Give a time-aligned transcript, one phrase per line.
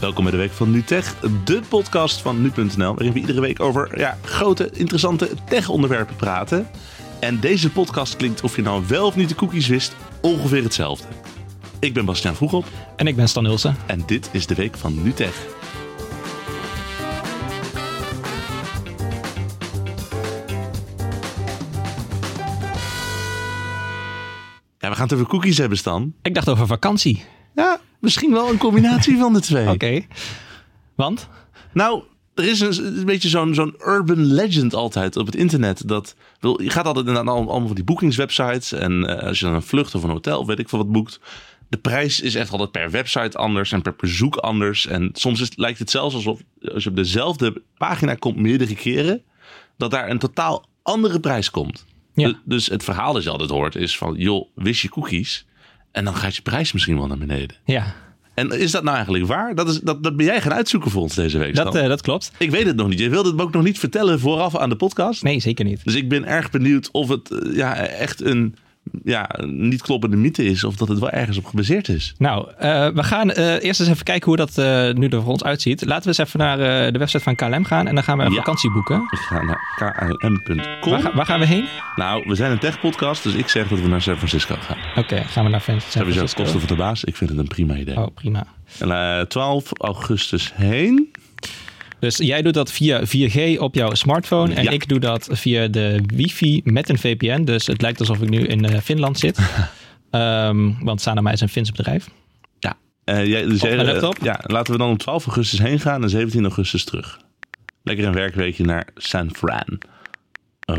[0.00, 3.98] Welkom bij de Week van NuTech, de podcast van nu.nl, waarin we iedere week over
[3.98, 6.66] ja, grote, interessante tech-onderwerpen praten.
[7.20, 11.06] En deze podcast klinkt of je nou wel of niet de cookies wist, ongeveer hetzelfde.
[11.78, 12.64] Ik ben Bastiaan Vroegop
[12.96, 13.76] En ik ben Stan Ulsen.
[13.86, 15.46] en dit is de Week van NuTech.
[24.78, 26.14] Ja, we gaan het over cookies hebben, Stan.
[26.22, 27.24] Ik dacht over vakantie.
[27.54, 29.68] Ja, misschien wel een combinatie van de twee.
[29.68, 30.00] Oké.
[30.94, 31.28] Want?
[31.72, 32.02] Nou,
[32.34, 35.88] er is een, een beetje zo'n zo'n urban legend altijd op het internet.
[35.88, 38.72] Dat, wil, je gaat altijd naar allemaal van die boekingswebsites.
[38.72, 40.92] En eh, als je dan een vlucht of een hotel of weet ik veel wat
[40.92, 41.20] boekt.
[41.68, 44.86] De prijs is echt altijd per website anders en per bezoek anders.
[44.86, 46.40] En soms is, lijkt het zelfs alsof
[46.72, 49.22] als je op dezelfde pagina komt meerdere keren.
[49.76, 51.84] Dat daar een totaal andere prijs komt.
[52.14, 52.28] Ja.
[52.28, 54.14] Du- Dus het verhaal dat je altijd hoort is van...
[54.16, 55.46] joh, wist je cookies?
[55.96, 57.56] En dan gaat je prijs misschien wel naar beneden.
[57.64, 57.94] Ja,
[58.34, 59.54] En is dat nou eigenlijk waar?
[59.54, 61.54] Dat, is, dat, dat ben jij gaan uitzoeken voor ons deze week.
[61.54, 62.32] dat, eh, dat klopt.
[62.38, 62.98] Ik weet het nog niet.
[62.98, 65.22] Je wilde het me ook nog niet vertellen vooraf aan de podcast.
[65.22, 65.84] Nee, zeker niet.
[65.84, 68.54] Dus ik ben erg benieuwd of het eh, ja, echt een
[69.04, 70.64] ja, niet kloppende mythe is.
[70.64, 72.14] Of dat het wel ergens op gebaseerd is.
[72.18, 75.32] Nou, eh, we gaan eh, eerst eens even kijken hoe dat eh, nu er voor
[75.32, 75.84] ons uitziet.
[75.84, 78.30] Laten we eens even naar de website van KLM gaan en dan gaan we een
[78.30, 78.36] Ja.
[78.36, 79.08] vakantie boeken.
[79.10, 79.60] Ik ga naar
[80.18, 80.90] klm.com.
[80.90, 81.68] Waar, waar gaan we heen?
[81.96, 84.76] Nou, we zijn een tech-podcast, dus ik zeg dat we naar San Francisco gaan.
[84.96, 86.42] Oké, gaan we naar San San Sowieso Francisco.
[86.42, 87.04] kosten van de baas.
[87.04, 87.96] Ik vind het een prima idee.
[87.96, 88.46] Oh, prima.
[88.78, 91.10] En, eh, 12 augustus heen.
[91.98, 94.70] Dus jij doet dat via 4G op jouw smartphone en Ja.
[94.70, 97.42] ik doe dat via de wifi met een VPN.
[97.42, 99.38] Dus het lijkt alsof ik nu in eh, Finland zit.
[100.10, 102.08] Ehm, want Sanoma is een Fins bedrijf.
[102.58, 102.76] Ja.
[103.04, 104.16] Eh, jij, dus jij, eh, laptop?
[104.22, 107.20] ja, laten we dan op 12 augustus heen gaan en 17 augustus terug.
[107.82, 109.78] Lekker een werkweekje naar San Fran.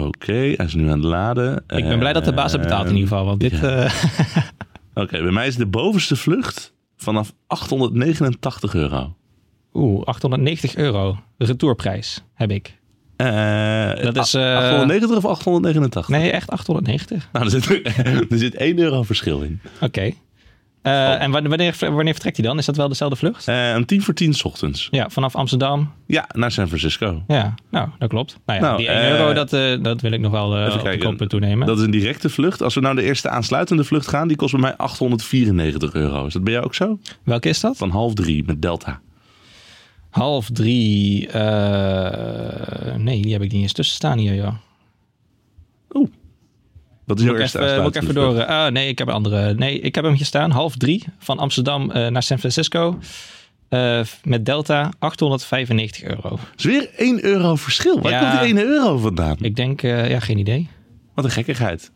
[0.01, 1.63] Oké, hij is nu aan het laden.
[1.67, 3.25] Ik ben blij dat de baas het betaalt in ieder geval.
[3.25, 3.91] Want dit, ja.
[5.03, 9.15] Oké, bij mij is de bovenste vlucht vanaf 889 euro.
[9.77, 11.17] Oeh, 890 euro.
[11.37, 12.75] Retourprijs heb ik.
[13.15, 13.27] Eh,
[14.01, 16.07] Dat is, eh, 890 of 889?
[16.07, 17.29] Nee, echt 890.
[17.31, 17.69] Nou, er zit,
[18.31, 19.61] er zit 1 euro verschil in.
[19.81, 20.11] Oké.
[20.81, 22.57] Eh, En wanneer, wanneer, vertrekt hij dan?
[22.57, 23.47] Is dat wel dezelfde vlucht?
[23.47, 24.87] Eh om tien voor tien 's ochtends.
[24.91, 25.91] Ja, vanaf Amsterdam.
[26.07, 27.23] Ja, naar San Francisco.
[27.27, 28.37] Ja, nou, dat klopt.
[28.45, 29.49] Nou ja, Nou, die 1 eh, euro, dat,
[29.83, 31.67] dat wil ik nog wel even op de toenemen.
[31.67, 32.61] Dat is een directe vlucht.
[32.61, 36.25] Als we nou de eerste aansluitende vlucht gaan, die kost bij mij 894 euro.
[36.25, 36.99] Is dat bij jou ook zo?
[37.23, 37.77] Welke is dat?
[37.77, 38.99] Van half drie met Delta.
[40.17, 41.27] Half drie.
[41.27, 44.53] eh, nee, die heb ik niet eens tussen staan hier, joh.
[45.93, 46.09] Oeh.
[47.05, 48.45] Dat is jouw eerste even, moet ik even door.
[48.45, 49.53] ah, nee, ik heb een andere.
[49.53, 50.51] Nee, ik heb hem hier staan.
[50.51, 52.99] Half drie van Amsterdam eh, naar San Francisco.
[53.69, 56.39] Eh, met Delta 895 euro.
[56.57, 58.01] is weer 1 euro verschil.
[58.01, 58.19] Waar Ja.
[58.19, 59.37] komt die 1 euro vandaan?
[59.41, 60.69] Ik denk, ja, geen idee.
[61.13, 61.91] Wat een gekkigheid.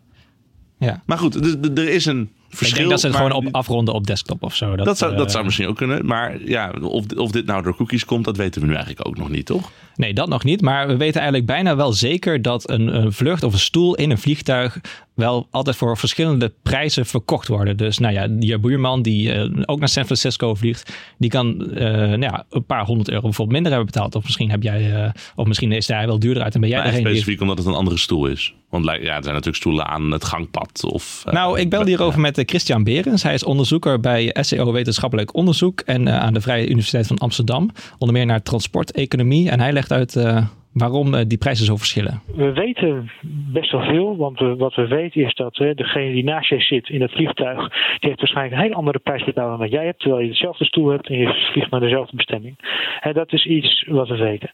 [0.79, 1.01] Ja.
[1.05, 2.67] Maar goed, dus er is een verschil.
[2.67, 4.75] ik denk dat ze het maar gewoon op afronden op desktop of zo.
[4.75, 6.05] Dat, zou, dat eh, zou misschien ook kunnen.
[6.05, 9.17] Maar ja, of, of dit nou door cookies komt, dat weten we nu eigenlijk ook
[9.17, 9.71] nog niet, toch?
[9.95, 10.61] Nee, dat nog niet.
[10.61, 14.11] Maar we weten eigenlijk bijna wel zeker dat een, een vlucht of een stoel in
[14.11, 14.79] een vliegtuig
[15.13, 17.77] wel altijd voor verschillende prijzen verkocht worden.
[17.77, 21.91] Dus nou ja, je buurman die eh, ook naar San Francisco vliegt, die kan eh,
[21.91, 24.15] nou ja, een paar honderd euro bijvoorbeeld minder hebben betaald.
[24.15, 26.91] Of misschien heb jij, of misschien is hij wel duurder uit en ben jij Maar
[26.91, 26.99] die...
[26.99, 28.53] specifiek omdat het een andere stoel is.
[28.71, 30.83] Want ja, er zijn natuurlijk stoelen aan het gangpad.
[30.83, 33.23] Of, Nou, ik belde hierover met Christian Berens.
[33.23, 37.69] Hij is onderzoeker bij SEO Wetenschappelijk Onderzoek en eh, aan de Vrije Universiteit van Amsterdam.
[37.97, 39.49] Onder meer naar transporteconomie.
[39.49, 42.21] En hij legt uit eh, waarom eh, die prijzen zo verschillen.
[42.35, 43.11] We weten
[43.53, 46.59] best wel veel, want we- wat we weten is dat hè, degene die naast je
[46.61, 49.85] zit in het vliegtuig, die heeft waarschijnlijk een hele andere prijs betaald dan wat jij
[49.85, 52.55] hebt, terwijl je dezelfde stoel hebt en je vliegt naar dezelfde bestemming.
[53.01, 54.51] En dat is iets wat we weten.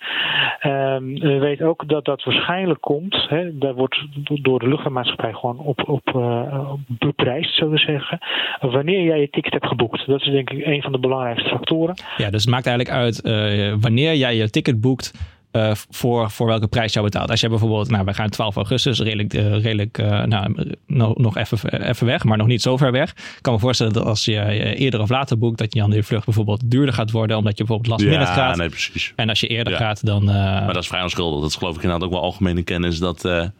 [0.60, 4.06] Ehm, we weten ook dat dat waarschijnlijk komt, hè, daar wordt
[4.42, 8.18] door de luchtvaartmaatschappij gewoon op, op, eh, op beprijsd, zullen we zeggen,
[8.60, 10.06] wanneer jij je ticket hebt geboekt.
[10.08, 11.96] Dat is denk ik een van de belangrijkste factoren.
[12.18, 15.36] Ja, dus het maakt eigenlijk uit eh, wanneer jij je ticket boekt.
[15.57, 17.29] Eh, voor, voor welke prijs jou betaalt.
[17.29, 21.38] Als je bijvoorbeeld, nou, we gaan 12 augustus, redelijk, eh, redelijk eh, nou, no- nog
[21.38, 23.09] even, even weg, maar nog niet zo ver weg.
[23.12, 26.04] Ik kan me voorstellen dat als je eerder of later boekt, dat je dan de
[26.04, 28.57] vlucht bijvoorbeeld duurder gaat worden, omdat je bijvoorbeeld last minute ja, gaat.
[28.57, 29.13] nee, precies.
[29.15, 29.80] En als je eerder Ja.
[29.80, 30.24] gaat, dan.
[30.24, 31.42] Maar dat is vrij onschuldig.
[31.42, 33.00] Dat is geloof ik inderdaad ook wel algemene kennis.
[33.00, 33.51] Dat, we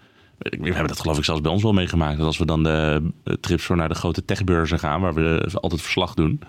[0.60, 2.18] hebben dat geloof ik zelfs bij ons wel meegemaakt.
[2.18, 3.12] Dat als we dan de
[3.42, 6.40] trips voor naar de grote techbeurzen gaan, waar we altijd verslag doen.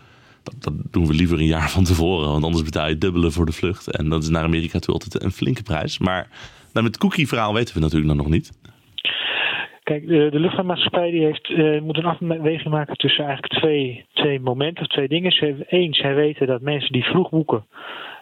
[0.58, 2.28] Dat, doen we liever een jaar van tevoren.
[2.28, 3.96] Want anders betaal je dubbele voor de vlucht.
[3.96, 5.98] En dat is naar Amerika toe altijd een flinke prijs.
[5.98, 6.28] Maar
[6.72, 8.50] met het cookie-verhaal weten we natuurlijk nog niet.
[9.88, 15.08] Kijk, de, luchtvaartmaatschappij heeft, eh, moet een afweging maken tussen eigenlijk twee, twee momenten twee
[15.08, 15.66] dingen.
[15.68, 17.66] Één, zij weten dat mensen die vroeg boeken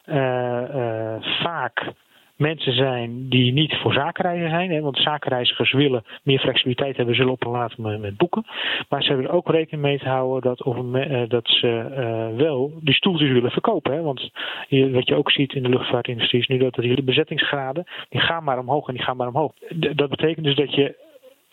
[0.05, 1.93] eh, eh, vaak
[2.37, 4.71] mensen zijn die niet voor zakenreizen zijn.
[4.71, 8.45] Hè, want zakenreizigers willen meer flexibiliteit hebben, zullen op een later moment boeken.
[8.89, 12.37] Maar ze hebben er ook rekening mee te houden dat, of, uh, dat ze uh,
[12.37, 13.93] wel die stoeltjes willen verkopen.
[13.93, 14.03] Hè.
[14.03, 14.31] Want
[14.69, 18.59] wat je ook ziet in de luchtvaartindustrie is nu dat de bezettingsgraden, die gaan maar
[18.59, 19.53] omhoog en die gaan maar omhoog.
[19.75, 20.95] Dat betekent dus dat je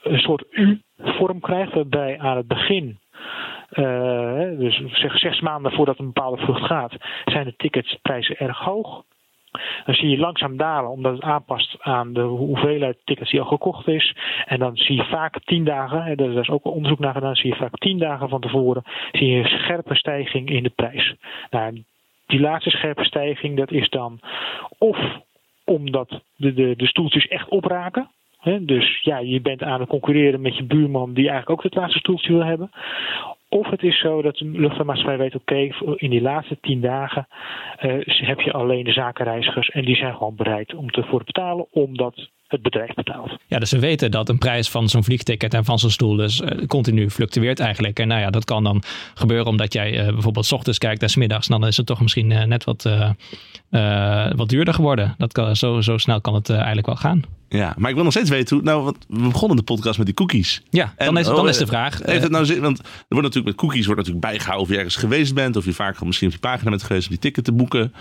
[0.03, 2.99] een soort U-vorm krijgt, waarbij aan het begin
[3.73, 6.93] uh, dus zeg zes maanden voordat een bepaalde vlucht gaat,
[7.25, 9.03] zijn de ticketprijzen erg hoog.
[9.85, 13.87] Dan zie je langzaam dalen, omdat het aanpast aan de hoeveelheid tickets die al gekocht
[13.87, 14.15] is.
[14.45, 17.55] En dan zie je vaak tien dagen, daar is ook onderzoek naar gedaan, zie je
[17.55, 21.15] vaak tien dagen van tevoren zie je een scherpe stijging in de prijs.
[21.49, 21.83] Nou,
[22.25, 24.19] die laatste scherpe stijging, dat is dan
[24.77, 24.97] of
[25.65, 28.09] omdat de, de, de stoeltjes echt opraken.
[28.61, 31.99] dus ja, je bent aan het concurreren met je buurman die eigenlijk ook het laatste
[31.99, 32.71] stoeltje wil hebben.
[33.53, 37.27] Of het is zo dat de luchtvaartmaatschappij weet, oké, in die laatste tien dagen
[37.81, 41.65] uh, heb je alleen de zakenreizigers en die zijn gewoon bereid om ervoor te betalen,
[41.71, 43.37] omdat het bedrijf betaalt.
[43.47, 46.41] Ja, dus ze weten dat een prijs van zo'n vliegticket en van zo'n stoel dus
[46.41, 47.99] uh, continu fluctueert eigenlijk.
[47.99, 48.83] En nou ja, dat kan dan
[49.13, 51.47] gebeuren omdat jij uh, bijvoorbeeld s ochtends kijkt en s middags.
[51.47, 52.89] Dan is het toch misschien uh, net wat,
[54.35, 55.15] wat duurder geworden.
[55.17, 57.23] Dat kan, zo, zo snel kan het eigenlijk wel gaan.
[57.49, 58.65] Ja, maar ik wil nog steeds weten hoe.
[58.65, 60.61] Nou, want we begonnen de podcast met die cookies.
[60.69, 61.99] Ja, dan, is, dan is de vraag.
[62.03, 62.61] Heeft het nou zin?
[62.61, 65.55] Want er wordt natuurlijk met cookies wordt natuurlijk bijgehouden of je ergens geweest bent.
[65.55, 67.93] Of je vaak misschien op die pagina bent geweest om die ticket te boeken.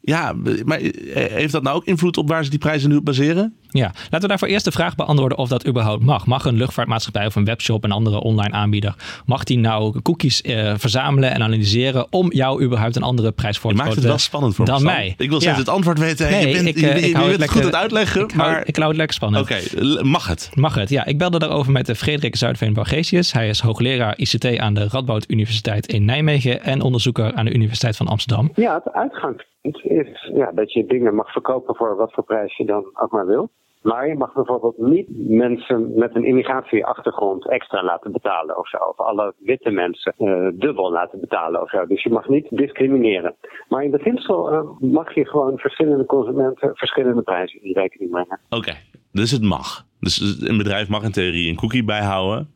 [0.00, 0.32] Ja,
[0.64, 3.54] maar heeft dat nou ook invloed op waar ze die prijzen nu op baseren?
[3.72, 6.26] Ja, laten we daarvoor eerst de vraag beantwoorden of dat überhaupt mag.
[6.26, 8.94] Mag een luchtvaartmaatschappij of een webshop, een andere online aanbieder,
[9.26, 13.70] mag die nou cookies eh, verzamelen en analyseren om jou überhaupt een andere prijs voor
[13.70, 15.14] te Je maakt het wel spannend voor dan mij.
[15.18, 15.54] Ik wil ja.
[15.54, 16.30] het antwoord weten.
[16.30, 18.22] Nee, je bent, ik, je, je, ik het goed het uitleggen.
[18.22, 18.50] Ik, maar...
[18.50, 19.44] hou, ik hou het lekker spannend.
[19.44, 20.50] Oké, okay, mag het?
[20.54, 21.04] Mag het, ja.
[21.04, 23.32] Ik belde daarover met Frederik Zuidveen Borgesius.
[23.32, 27.96] Hij is hoogleraar ICT aan de Radboud Universiteit in Nijmegen en onderzoeker aan de Universiteit
[27.96, 28.50] van Amsterdam.
[28.54, 29.50] Ja, het uitgangspunt
[29.82, 33.26] is ja, dat je dingen mag verkopen voor wat voor prijs je dan ook maar
[33.26, 33.50] wil.
[33.82, 38.76] Maar je mag bijvoorbeeld niet mensen met een immigratieachtergrond extra laten betalen of zo.
[38.76, 41.86] Of alle witte mensen uh, dubbel laten betalen of zo.
[41.86, 43.34] Dus je mag niet discrimineren.
[43.68, 48.40] Maar in beginsel uh, mag je gewoon verschillende consumenten verschillende prijzen in rekening brengen.
[48.50, 48.72] Oké,
[49.12, 49.84] dus het mag.
[50.00, 52.50] Dus een bedrijf mag in theorie een cookie bijhouden.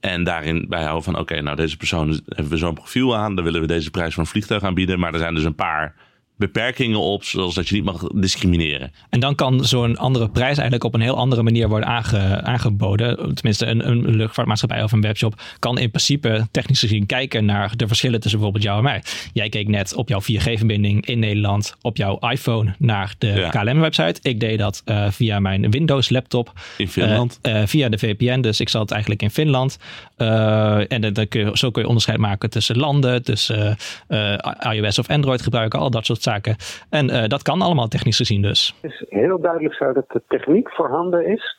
[0.00, 3.34] En daarin bijhouden van oké, nou deze persoon hebben we zo'n profiel aan.
[3.34, 4.98] Dan willen we deze prijs van een vliegtuig aanbieden.
[4.98, 5.94] Maar er zijn dus een paar
[6.36, 8.92] beperkingen op, zoals dat je niet mag discrimineren.
[9.10, 13.34] En dan kan zo'n andere prijs eigenlijk op een heel andere manier worden aange, aangeboden.
[13.34, 17.86] Tenminste, een, een luchtvaartmaatschappij of een webshop kan in principe technisch gezien kijken naar de
[17.86, 19.02] verschillen tussen bijvoorbeeld jou en mij.
[19.32, 23.48] Jij keek net op jouw 4G-verbinding in Nederland op jouw iPhone naar de ja.
[23.48, 24.20] KLM-website.
[24.22, 26.52] Ik deed dat uh, via mijn Windows-laptop.
[26.76, 27.38] In Finland?
[27.42, 29.78] Uh, uh, via de VPN, dus ik zat eigenlijk in Finland.
[30.16, 33.76] En dan kun je, zo kun je onderscheid maken tussen landen, tussen
[34.72, 36.56] iOS of Android gebruiken, al dat soort zaken.
[36.90, 38.74] En dat kan allemaal technisch gezien dus.
[38.80, 41.56] Het is heel duidelijk zo dat de techniek voorhanden is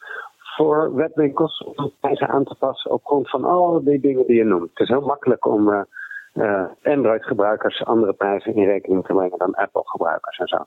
[0.55, 4.43] voor webwinkels om prijzen aan te passen op grond van al die dingen die je
[4.43, 4.69] noemt.
[4.69, 5.85] Het is heel makkelijk om
[6.83, 10.57] Android-gebruikers andere prijzen in rekening te brengen dan Apple-gebruikers en zo.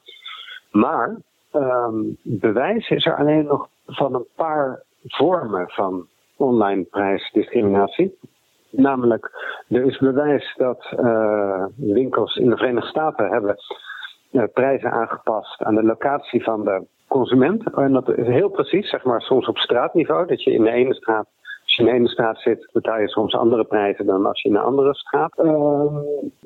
[0.71, 1.17] Maar
[1.53, 6.07] um, bewijs is er alleen nog van een paar vormen van
[6.41, 8.19] online prijsdiscriminatie.
[8.71, 9.31] Namelijk,
[9.69, 13.57] er is bewijs dat uh, winkels in de Verenigde Staten hebben
[14.33, 17.75] uh, prijzen aangepast aan de locatie van de consument.
[17.75, 20.27] En dat is heel precies, zeg maar, soms op straatniveau.
[20.27, 21.27] Dat je in de ene straat,
[21.65, 24.49] als je in de ene straat zit, betaal je soms andere prijzen dan als je
[24.49, 25.39] in een andere straat.
[25.39, 25.97] Uh,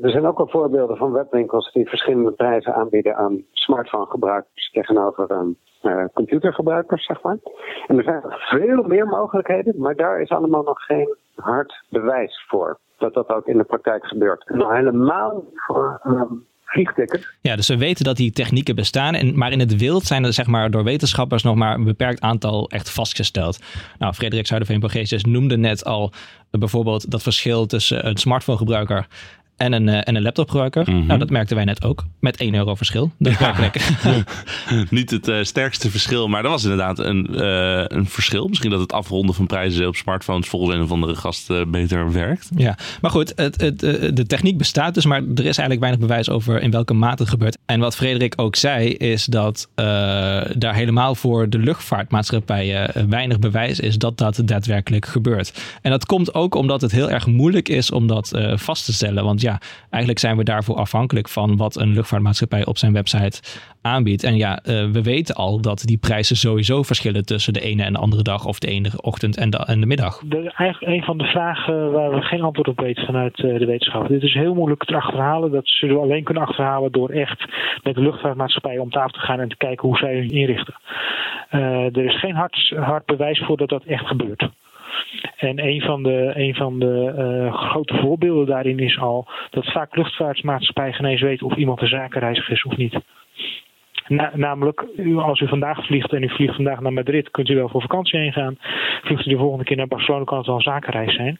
[0.01, 5.39] er zijn ook al voorbeelden van webwinkels die verschillende prijzen aanbieden aan smartphonegebruikers tegenover um,
[5.39, 5.74] uh,
[6.15, 7.37] computergebruikers, zeg maar.
[7.87, 12.79] En er zijn veel meer mogelijkheden, maar daar is allemaal nog geen hard bewijs voor
[12.99, 14.49] dat dat ook in de praktijk gebeurt.
[14.49, 17.37] En nog helemaal voor um, vliegtickets.
[17.41, 20.33] Ja, dus we weten dat die technieken bestaan, en, maar in het wild zijn er
[20.33, 23.59] zeg maar, door wetenschappers nog maar een beperkt aantal echt vastgesteld.
[23.99, 26.13] Nou, Frederik Zuiderveen-Borgesius noemde net al
[26.51, 29.07] bijvoorbeeld dat verschil tussen een smartphonegebruiker
[29.57, 30.85] en een, uh, en een laptopgebruiker.
[30.87, 31.07] Mm -hmm.
[31.07, 32.05] Nou, dat merkten wij net ook.
[32.21, 33.13] Met 1 euro verschil.
[33.19, 33.71] Dat ja.
[34.91, 38.49] Niet het uh, sterkste verschil, maar dat was inderdaad een, uh, een verschil.
[38.49, 42.49] Misschien dat het afronden van prijzen op smartphones volgens een of andere gast beter werkt.
[42.57, 43.81] Ja, maar goed, het, het,
[44.17, 47.31] de techniek bestaat dus, maar er is eigenlijk weinig bewijs over in welke mate het
[47.31, 47.59] gebeurt.
[47.67, 49.69] En wat Frederik ook zei, is dat
[50.55, 55.63] daar helemaal voor de luchtvaartmaatschappijen weinig bewijs is dat dat daadwerkelijk gebeurt.
[55.83, 59.25] En dat komt ook omdat het heel erg moeilijk is om dat vast te stellen.
[59.25, 59.59] Want ja,
[59.91, 63.43] eigenlijk zijn we daarvoor afhankelijk van wat een luchtvaartmaatschappij op zijn website
[63.83, 64.25] aanbiedt.
[64.25, 67.93] En ja, uh, we weten al dat die prijzen sowieso verschillen tussen de ene en
[67.93, 70.23] de andere dag of de ene ochtend en de, en de middag.
[70.31, 74.09] Eigenlijk een van de vragen waar we geen antwoord op weten vanuit uh, de wetenschap.
[74.09, 75.51] Dit is heel moeilijk te achterhalen.
[75.51, 77.45] Dat zullen we alleen kunnen achterhalen door echt
[77.83, 80.75] met de luchtvaartmaatschappij om tafel te gaan en te kijken hoe zij hun inrichten.
[81.51, 84.49] Uh, er is geen hard, hard bewijs voor dat dat echt gebeurt.
[85.37, 90.95] En een van de, van de uh, grote voorbeelden daarin is al dat vaak luchtvaartmaatschappijen
[90.95, 92.95] geen eens weten of iemand een zakenreiziger is of niet.
[94.09, 97.69] Na, namelijk, als u vandaag vliegt en u vliegt vandaag naar Madrid, kunt u wel
[97.69, 98.57] voor vakantie heen gaan.
[99.03, 101.39] Vliegt u de volgende keer naar Barcelona, kan het wel een zakenreis zijn.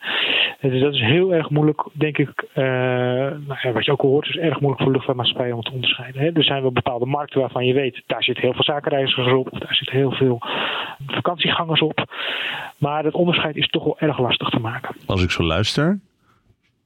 [0.61, 2.45] Dus dat is heel erg moeilijk, denk ik.
[2.55, 2.65] Uh,
[3.47, 6.23] nou ja, wat je ook hoort, is erg moeilijk voor luchtvaartmaatschappijen om te onderscheiden.
[6.23, 6.31] Hè.
[6.33, 9.75] Er zijn wel bepaalde markten waarvan je weet, daar zit heel veel zakenreizigers op, daar
[9.75, 10.39] zit heel veel
[11.07, 12.05] vakantiegangers op.
[12.79, 14.97] Maar dat onderscheid is toch wel erg lastig te maken.
[15.07, 15.99] Als ik zo luister,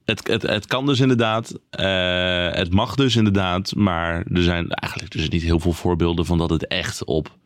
[0.09, 1.59] het, het, het kan dus inderdaad.
[1.79, 3.75] Uh, het mag dus inderdaad.
[3.75, 7.37] Maar er zijn eigenlijk dus niet heel veel voorbeelden van dat het echt op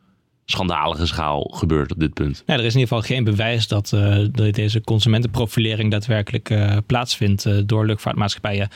[0.44, 2.42] schandalige schaal gebeurt op dit punt.
[2.46, 6.76] Ja, er is in ieder geval geen bewijs dat, uh, dat deze consumentenprofilering daadwerkelijk uh,
[6.86, 8.68] plaatsvindt door luchtvaartmaatschappijen.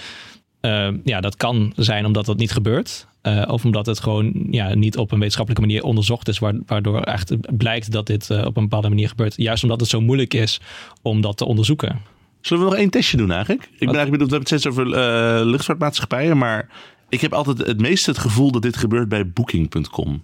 [1.04, 3.07] ja, dat kan zijn omdat dat niet gebeurt.
[3.47, 7.92] of omdat het gewoon ja, niet op een wetenschappelijke manier onderzocht is, waardoor echt blijkt
[7.92, 9.35] dat dit op een bepaalde manier gebeurt.
[9.37, 10.61] Juist omdat het zo moeilijk is
[11.02, 12.17] om dat te onderzoeken.
[12.40, 13.62] Zullen we nog één testje doen eigenlijk?
[13.62, 16.68] Ik ben eigenlijk benieuwd, we hebben het steeds over uh, luchtvaartmaatschappijen, maar
[17.09, 20.23] ik heb altijd het meeste het gevoel dat dit gebeurt bij Booking.com.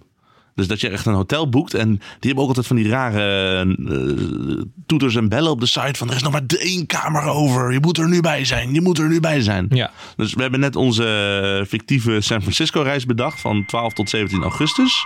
[0.55, 3.65] Dus dat je echt een hotel boekt en die hebben ook altijd van die rare
[3.65, 7.73] uh, toeters en bellen op de site van er is nog maar één kamer over.
[7.73, 8.73] Je moet er nu bij zijn.
[8.73, 9.65] Je moet er nu bij zijn.
[9.69, 9.91] Ja.
[10.15, 15.05] Dus we hebben net onze fictieve San Francisco reis bedacht van 12 tot 17 augustus.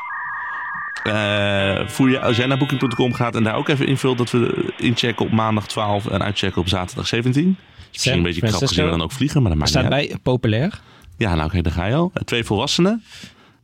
[1.08, 4.74] Uh, voer je, als jij naar booking.com gaat en daar ook even invult dat we
[4.78, 7.58] inchecken op maandag 12 en uitchecken op zaterdag 17.
[7.92, 10.80] Misschien een beetje krap gezien we dan ook vliegen, maar dat maakt staat bij populair.
[11.18, 12.12] Ja, nou oké, daar ga je al.
[12.26, 13.04] Twee volwassenen.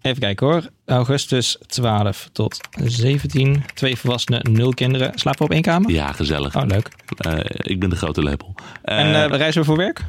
[0.01, 0.70] Even kijken hoor.
[0.86, 3.63] Augustus 12 tot 17.
[3.74, 5.12] Twee volwassenen, nul kinderen.
[5.15, 5.92] Slapen we op één kamer?
[5.92, 6.56] Ja, gezellig.
[6.56, 6.89] Oh, leuk.
[7.27, 8.56] Uh, ik ben de grote lepel.
[8.86, 10.01] Uh, en uh, reizen we voor werk?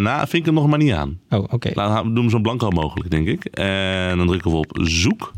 [0.00, 1.18] nou, vind ik hem nog maar niet aan.
[1.28, 1.54] Oh, oké.
[1.54, 1.72] Okay.
[1.74, 3.44] Laten we doen zo blanco mogelijk, denk ik.
[3.44, 5.32] En dan drukken we op zoek.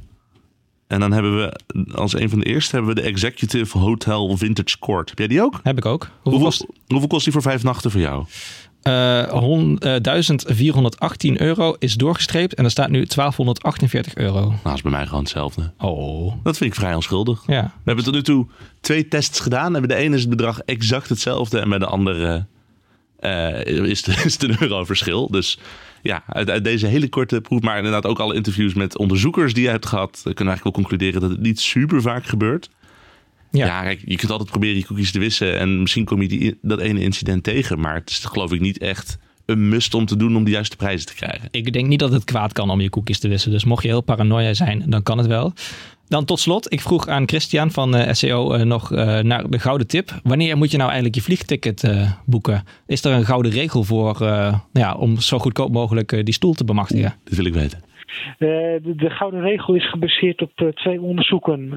[0.91, 1.61] En dan hebben we
[1.95, 5.09] als een van de eerste hebben we de Executive Hotel Vintage Court.
[5.09, 5.61] Heb jij die ook?
[5.63, 6.03] Heb ik ook.
[6.03, 8.25] Hoeveel, hoeveel, kost, hoeveel kost die voor vijf nachten voor jou?
[8.83, 8.93] Uh,
[9.83, 14.41] 1418 euro is doorgestreept en er staat nu 1248 euro.
[14.41, 15.73] Nou, dat is bij mij gewoon hetzelfde.
[15.79, 16.35] Oh.
[16.43, 17.43] Dat vind ik vrij onschuldig.
[17.47, 17.63] Ja.
[17.63, 18.47] We hebben tot nu toe
[18.81, 19.75] twee tests gedaan.
[19.75, 22.47] En bij de ene is het bedrag exact hetzelfde en bij de andere
[23.21, 25.31] uh, is, de, is de euro verschil.
[25.31, 25.59] Dus
[26.03, 29.63] ja, uit, uit, deze hele korte proef, maar inderdaad ook alle interviews met onderzoekers die
[29.65, 32.71] je hebt gehad, kunnen we eigenlijk wel concluderen dat het niet super vaak gebeurt.
[33.51, 36.29] Ja, ja kijk, je kunt altijd proberen je cookies te wissen en misschien kom je
[36.29, 39.19] die, dat ene incident tegen, maar het is geloof ik niet echt
[39.51, 41.49] een must om te doen om de juiste prijzen te krijgen.
[41.51, 43.89] Ik denk niet dat het kwaad kan om je cookies te wissen, dus mocht je
[43.89, 45.53] heel paranoia zijn, dan kan het wel.
[46.11, 49.59] Dan tot slot, ik vroeg aan Christian van uh, SEO uh, nog uh, naar de
[49.59, 50.11] gouden tip.
[50.23, 52.65] Wanneer moet je nou eigenlijk je vliegticket boeken?
[52.87, 54.17] Is er een gouden regel voor
[54.73, 57.15] ja, om zo goedkoop mogelijk die stoel te bemachtigen?
[57.25, 57.83] Dat wil ik weten.
[58.39, 61.69] De, de, gouden regel is gebaseerd op twee onderzoeken.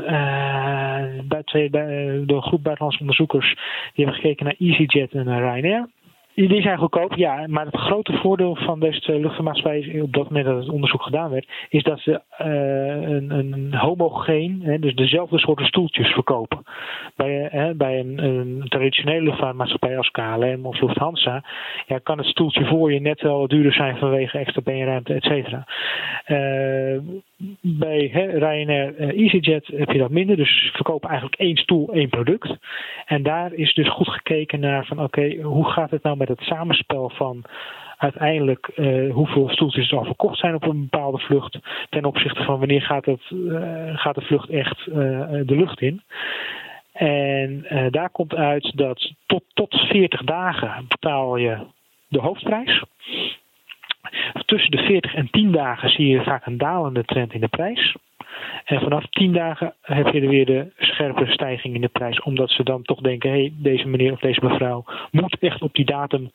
[1.28, 3.54] bij twee, bij, door een groep buitenlandse onderzoekers.
[3.94, 5.88] Die hebben gekeken naar EasyJet en naar Ryanair.
[6.36, 7.48] Die zijn goedkoop, ja.
[7.48, 11.48] Maar het grote voordeel van deze luchtvaartmaatschappij op dat moment dat het onderzoek gedaan werd,
[11.70, 16.64] is dat ze uh, een, een, homogeen, hè, dus dezelfde soorten stoeltjes verkopen.
[17.16, 21.44] Bij, hè, bij een, een, traditionele luchtvaartmaatschappij als KLM of Lufthansa,
[21.88, 25.68] ja, kan het stoeltje voor je net wel duurder zijn vanwege extra beenruimte, et cetera.
[26.28, 27.00] Uh,
[27.62, 30.36] bij hè, Ryanair EasyJet heb je dat minder.
[30.36, 32.58] Dus verkopen eigenlijk één stoel, één product.
[33.06, 36.42] En daar is dus goed gekeken naar van oké, hoe gaat het nou met het
[36.42, 37.44] samenspel van
[37.98, 41.58] uiteindelijk uh, hoeveel stoeltjes er al verkocht zijn op een bepaalde vlucht.
[41.90, 46.02] Ten opzichte van wanneer gaat, het, uh, gaat de vlucht echt de lucht in.
[46.94, 51.58] En daar komt uit dat tot, tot 40 dagen betaal je
[52.08, 52.84] de hoofdprijs.
[54.46, 57.96] Tussen de 40 en 10 dagen zie je vaak een dalende trend in de prijs.
[58.66, 62.22] En vanaf 10 dagen heb je er weer de scherpe stijging in de prijs.
[62.22, 65.74] Omdat ze dan toch denken: hé, hey, deze meneer of deze mevrouw moet echt op
[65.74, 66.32] die datum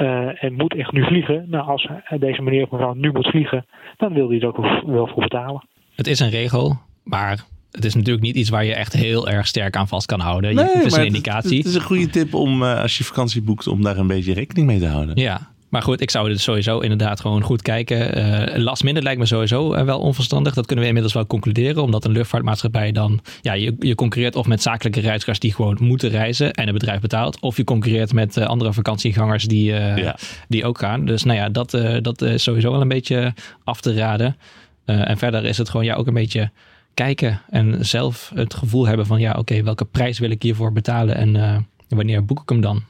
[0.00, 1.46] uh, en moet echt nu vliegen.
[1.48, 5.06] Nou, als deze meneer of mevrouw nu moet vliegen, dan wil hij er ook wel
[5.06, 5.64] voor betalen.
[5.94, 9.46] Het is een regel, maar het is natuurlijk niet iets waar je echt heel erg
[9.46, 10.54] sterk aan vast kan houden.
[10.54, 11.56] Nee, het is een indicatie.
[11.56, 14.06] Het, het, is een goede tip om uh, als je vakantie boekt om daar een
[14.06, 15.16] beetje rekening mee te houden.
[15.16, 18.18] Ja, Maar goed, ik zou dus sowieso inderdaad gewoon goed kijken.
[18.18, 20.54] Uh, last minute lijkt me sowieso uh, wel onverstandig.
[20.54, 21.82] Dat kunnen we inmiddels wel concluderen.
[21.82, 23.20] Omdat een luchtvaartmaatschappij dan...
[23.40, 27.00] Ja, je, je concurreert of met zakelijke reizigers die gewoon moeten reizen en het bedrijf
[27.00, 27.40] betaalt.
[27.40, 30.16] Of je concurreert met uh, andere vakantiegangers die, ja.
[30.48, 31.04] die ook gaan.
[31.04, 31.70] Dus nou ja, dat,
[32.02, 34.36] dat is sowieso wel een beetje af te raden.
[34.84, 36.50] en verder is het gewoon ja, ook een beetje
[36.94, 39.20] kijken en zelf het gevoel hebben van...
[39.20, 42.82] Ja, oké, welke prijs wil ik hiervoor betalen en wanneer boek ik hem dan?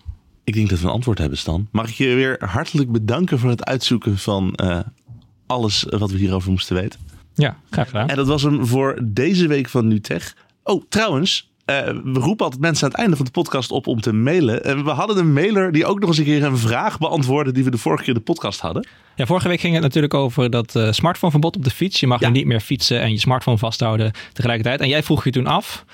[0.45, 1.69] Ik denk dat we een antwoord hebben, Stan.
[1.73, 4.79] Mag ik je weer hartelijk bedanken voor het uitzoeken van uh,
[5.47, 7.01] alles wat we hierover moesten weten.
[7.35, 8.09] Ja, graag gedaan.
[8.09, 10.37] En dat was hem voor deze week van NuTech.
[10.65, 14.01] Oh, trouwens, uh, we roepen altijd mensen aan het einde van de podcast op om
[14.01, 14.65] te mailen.
[14.65, 17.65] En we hadden een mailer die ook nog eens een keer een vraag beantwoordde die
[17.65, 18.87] we de vorige keer de podcast hadden.
[19.17, 22.01] Ja, vorige week ging het natuurlijk over dat uh, smartphoneverbod op de fiets.
[22.01, 22.29] Je mag ja.
[22.29, 24.81] niet meer fietsen en je smartphone vasthouden tegelijkertijd.
[24.81, 25.85] En jij vroeg je toen af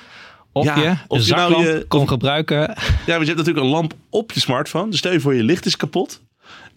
[0.52, 2.59] of ja, je of je nou je kon gebruiken.
[2.59, 4.90] Ja, maar je hebt natuurlijk een lamp op je smartphone.
[4.90, 6.21] Dus stel je voor je licht is kapot.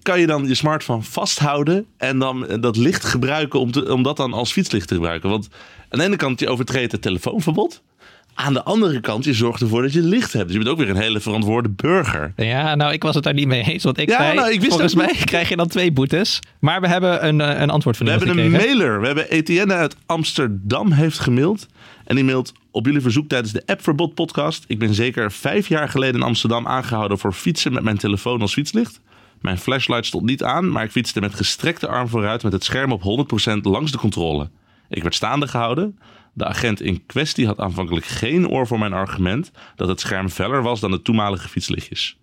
[0.02, 4.18] Kan je dan je smartphone vasthouden en dan dat licht gebruiken om, te, om dat
[4.18, 5.30] dan als fietslicht te gebruiken?
[5.30, 5.48] Want
[5.90, 7.82] aan de ene kant je overtreedt het telefoonverbod.
[8.34, 10.46] Aan de andere kant, je zorgt ervoor dat je licht hebt.
[10.46, 12.34] Dus je bent ook weer een hele verantwoorde burger.
[12.36, 13.84] Ja, nou, ik was het daar niet mee eens.
[13.84, 16.40] Want ik ja, zei, nou, ik wist volgens mij krijg je dan twee boetes.
[16.60, 19.00] Maar we hebben een, eh, een antwoord van We hebben een mailer.
[19.00, 21.68] We hebben Etienne uit Amsterdam heeft gemaild.
[22.06, 24.64] En die mailt op jullie verzoek tijdens de Appverbod podcast.
[24.68, 28.54] Ik ben zeker vijf jaar geleden in Amsterdam aangehouden voor fietsen met mijn telefoon als
[28.54, 29.02] fietslicht.
[29.42, 32.92] Mijn flashlight stond niet aan, maar ik fietste met gestrekte arm vooruit met het scherm
[32.92, 34.50] op 100% langs de controle.
[34.90, 35.98] Ik werd staande gehouden.
[36.34, 40.62] De agent in kwestie had aanvankelijk geen oor voor mijn argument dat het scherm feller
[40.62, 42.18] was dan de toenmalige fietslichtjes.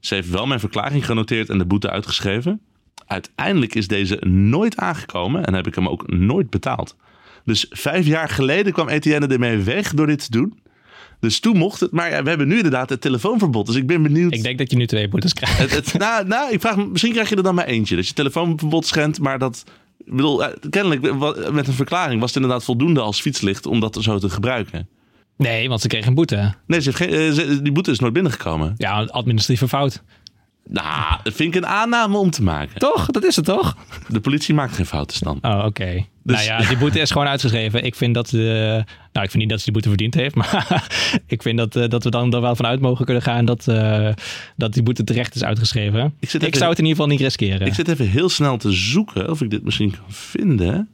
[0.00, 2.60] Ze heeft wel mijn verklaring genoteerd en de boete uitgeschreven.
[3.06, 6.96] Uiteindelijk is deze nooit aangekomen en heb ik hem ook nooit betaald.
[7.44, 10.58] Dus vijf jaar geleden kwam Etienne ermee weg door dit te doen.
[11.20, 11.92] Dus toen mocht het.
[11.92, 13.66] Maar ja, we hebben nu inderdaad het telefoonverbod.
[13.66, 14.34] Dus ik ben benieuwd.
[14.34, 15.58] Ik denk dat je nu twee boetes krijgt.
[15.58, 17.96] Het, het, nou, nou, ik vraag misschien krijg je er dan maar eentje.
[17.96, 19.64] Dat je telefoonverbod schendt, maar dat.
[20.04, 21.02] Ik bedoel, eh, kennelijk
[21.52, 24.88] met een verklaring was het inderdaad voldoende als fietslicht om dat zo te gebruiken.
[25.36, 26.54] Nee, want ze kreeg een boete.
[26.66, 28.74] Nee, ze heeft geen, eh, die boete is nooit binnengekomen.
[28.76, 30.02] Ja, administratieve fout.
[30.70, 32.78] Nou, dat vind ik een aanname om te maken.
[32.78, 33.06] Toch?
[33.06, 33.76] Dat is het toch?
[34.08, 35.38] De politie maakt geen fouten, Stan.
[35.42, 36.04] Oh, oké.
[36.22, 36.46] Dus...
[36.46, 37.84] Nou ja, die boete is gewoon uitgeschreven.
[37.84, 38.32] Ik vind dat...
[38.32, 38.42] Uh,
[39.12, 40.34] nou, ik vind niet dat ze die boete verdiend heeft.
[40.40, 40.86] Maar
[41.26, 44.08] ik vind dat, uh, dat we dan er wel vanuit mogen kunnen gaan dat, uh,
[44.56, 46.14] dat die boete terecht is uitgeschreven.
[46.20, 47.66] Ik, ik zou het in ieder geval niet riskeren.
[47.66, 50.88] Ik zit even heel snel te zoeken of ik dit misschien kan vinden.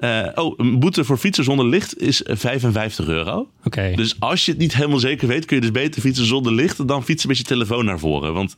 [0.00, 3.38] Uh, oh, een boete voor fietsen zonder licht is 55 euro.
[3.38, 3.48] Oké.
[3.64, 3.94] Okay.
[3.94, 6.88] Dus als je het niet helemaal zeker weet, kun je dus beter fietsen zonder licht
[6.88, 8.34] dan fietsen met je telefoon naar voren.
[8.34, 8.56] Want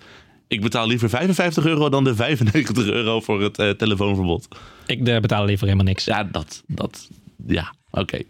[0.48, 4.48] ik betaal liever 55 euro dan de 95 euro voor het uh, telefoonverbod.
[4.86, 6.04] Ik uh, betaal liever helemaal niks.
[6.04, 7.08] Ja, dat, dat,
[7.46, 8.22] ja, oké.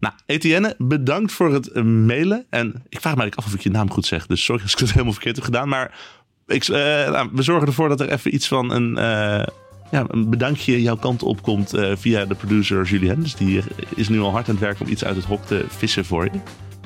[0.00, 2.46] Nou, Etienne, bedankt voor het mailen.
[2.48, 4.26] En ik vraag me eigenlijk af of ik je naam goed zeg.
[4.26, 5.68] Dus sorry als ik het helemaal verkeerd heb gedaan.
[5.68, 5.98] Maar
[6.46, 8.98] ik, nou, we zorgen ervoor dat er even iets van een
[9.90, 13.22] ja, een bedankje jouw kant op komt uh, via de producer Julien.
[13.22, 13.62] Dus die
[13.94, 16.24] is nu al hard aan het werk om iets uit het hok te vissen voor
[16.24, 16.30] je.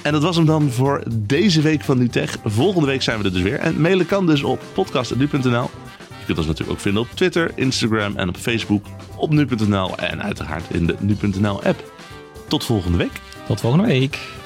[0.02, 2.36] En dat was hem dan voor deze week van NuTech.
[2.44, 3.58] Volgende week zijn we er dus weer.
[3.58, 5.70] En mailen kan dus op podcast.nu.nl.
[6.18, 8.86] Je kunt ons natuurlijk ook vinden op Twitter, Instagram en op Facebook.
[9.16, 11.92] Op nu.nl en uiteraard in de nu.nl app.
[12.48, 13.20] Tot volgende week.
[13.46, 14.43] Tot volgende week.